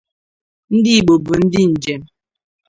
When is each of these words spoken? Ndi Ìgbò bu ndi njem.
Ndi 0.75 0.91
Ìgbò 0.99 1.15
bu 1.23 1.33
ndi 1.43 1.61
njem. 1.71 2.01